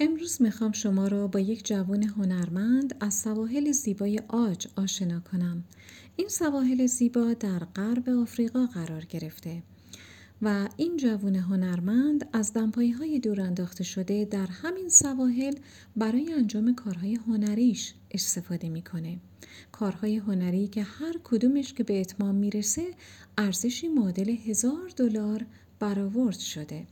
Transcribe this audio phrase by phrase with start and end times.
[0.00, 5.64] امروز می‌خوام شما را با یک جوان هنرمند از سواحل زیبای آج آشنا کنم.
[6.16, 9.62] این سواحل زیبا در غرب آفریقا قرار گرفته
[10.42, 15.54] و این جوان هنرمند از دمپایی های دور انداخته شده در همین سواحل
[15.96, 19.18] برای انجام کارهای هنریش استفاده می‌کنه.
[19.72, 22.94] کارهای هنری که هر کدومش که به اتمام می‌رسه
[23.38, 25.46] ارزشی معادل هزار دلار
[25.80, 26.86] برآورد شده.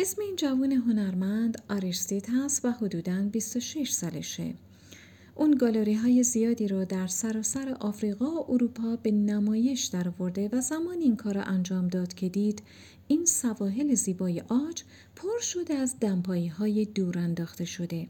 [0.00, 4.54] اسم این جوان هنرمند آریستید هست و حدوداً 26 سالشه.
[5.34, 11.00] اون گالری های زیادی رو در سراسر آفریقا و اروپا به نمایش درآورده و زمان
[11.00, 12.62] این کار را انجام داد که دید
[13.08, 14.82] این سواحل زیبای آج
[15.16, 18.08] پر شده از دمپایی های دور انداخته شده.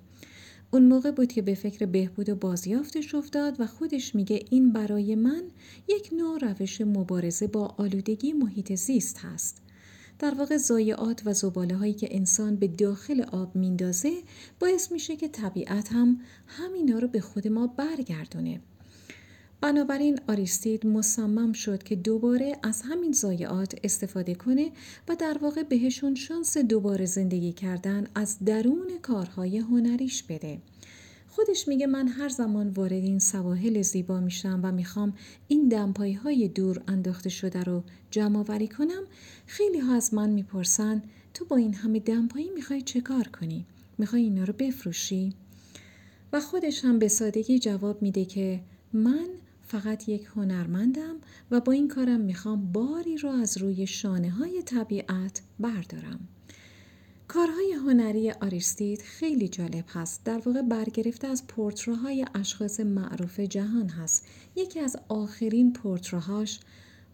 [0.70, 5.14] اون موقع بود که به فکر بهبود و بازیافتش افتاد و خودش میگه این برای
[5.14, 5.42] من
[5.88, 9.62] یک نوع روش مبارزه با آلودگی محیط زیست هست.
[10.18, 14.12] در واقع زایعات و زباله هایی که انسان به داخل آب میندازه
[14.60, 18.60] باعث میشه که طبیعت هم همینا رو به خود ما برگردونه.
[19.60, 24.70] بنابراین آریستید مصمم شد که دوباره از همین زایعات استفاده کنه
[25.08, 30.58] و در واقع بهشون شانس دوباره زندگی کردن از درون کارهای هنریش بده.
[31.28, 35.12] خودش میگه من هر زمان وارد این سواحل زیبا میشم و می‌خوام
[35.48, 39.02] این دمپایی های دور انداخته شده رو جمع وری کنم
[39.46, 41.02] خیلی ها از من می‌پرسن
[41.34, 43.66] تو با این همه دمپایی می‌خوای چه کار کنی؟
[43.98, 45.34] می‌خوای اینا رو بفروشی؟
[46.32, 48.60] و خودش هم به سادگی جواب میده که
[48.92, 49.28] من
[49.62, 51.16] فقط یک هنرمندم
[51.50, 56.28] و با این کارم می‌خوام باری رو از روی شانه های طبیعت بردارم.
[57.28, 60.24] کارهای هنری آریستید خیلی جالب هست.
[60.24, 64.26] در واقع برگرفته از پورتراهای اشخاص معروف جهان هست.
[64.56, 66.60] یکی از آخرین پورتراهاش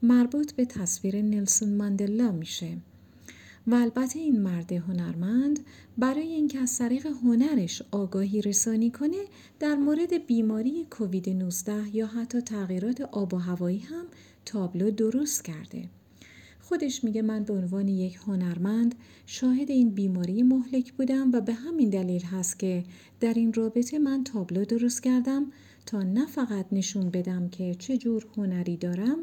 [0.02, 2.76] مربوط به تصویر نلسون ماندلا میشه.
[3.66, 5.60] و البته این مرد هنرمند
[5.98, 9.24] برای اینکه از طریق هنرش آگاهی رسانی کنه
[9.60, 14.04] در مورد بیماری کووید 19 یا حتی تغییرات آب و هوایی هم
[14.44, 15.88] تابلو درست کرده.
[16.68, 18.94] خودش میگه من به عنوان یک هنرمند
[19.26, 22.84] شاهد این بیماری مهلک بودم و به همین دلیل هست که
[23.20, 25.52] در این رابطه من تابلو درست کردم
[25.86, 29.18] تا نه فقط نشون بدم که چه جور هنری دارم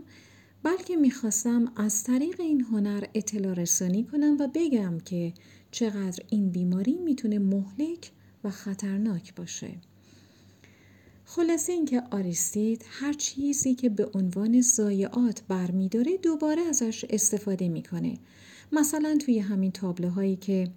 [0.63, 5.33] بلکه می‌خواستم از طریق این هنر اطلاع رسانی کنم و بگم که
[5.71, 8.11] چقدر این بیماری می‌تونه مهلک
[8.43, 9.71] و خطرناک باشه.
[11.35, 18.17] خلاصه اینکه آریستید هر چیزی که به عنوان زایعات برمیداره دوباره ازش استفاده می‌کنه.
[18.71, 20.71] مثلا توی همین تابلوهایی که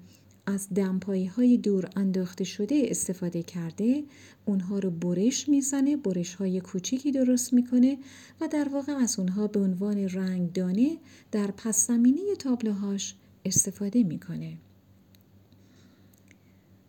[0.47, 4.05] از دمپایی های دور انداخته شده استفاده کرده
[4.45, 7.99] اونها رو برش می‌زنه برش های کوچیکی درست می‌کنه
[8.41, 10.97] و در واقع از اونها به عنوان رنگدانه
[11.33, 14.57] در پس زمینه تابلوهاش استفاده می‌کنه.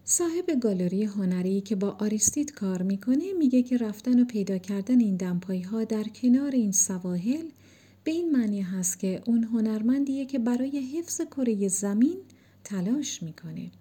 [0.07, 5.15] صاحب گالری هنری که با آریستید کار می‌کنه میگه که رفتن و پیدا کردن این
[5.15, 7.45] دمپایی ها در کنار این سواحل
[8.03, 12.17] به این معنی هست که اون هنرمندیه که برای حفظ کره زمین
[12.63, 13.71] تلاش می‌کنه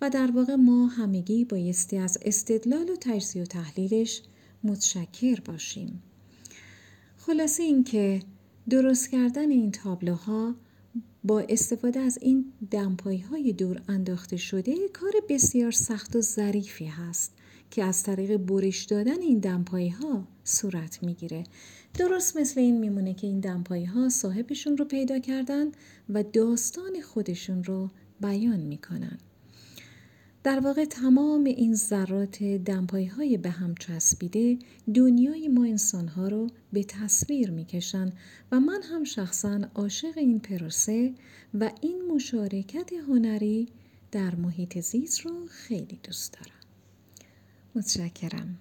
[0.00, 4.22] و در واقع ما همگی بایستی از استدلال و تجزیه و تحلیلش
[4.64, 6.02] متشکر باشیم.
[7.16, 8.22] خلاصه اینکه
[8.70, 10.54] درست کردن این تابلوها
[11.24, 17.32] با استفاده از این دمپایی های دور انداخته شده کار بسیار سخت و ظریفی هست
[17.70, 21.44] که از طریق برش دادن این دمپایی ها صورت می‌گیره.
[21.94, 25.66] درست مثل این میمونه که این دمپایی ها صاحبشون رو پیدا کردن
[26.08, 29.18] و داستان خودشون رو بیان می‌کنن.
[30.44, 34.58] در واقع تمام این ذرات دمپایی های به هم چسبیده
[34.94, 38.12] دنیای ما انسان ها رو به تصویر می‌کشن
[38.52, 41.14] و من هم شخصا عاشق این پروسه
[41.54, 43.68] و این مشارکت هنری
[44.12, 46.60] در محیط زیست رو خیلی دوست دارم.
[47.74, 48.58] متشکرم.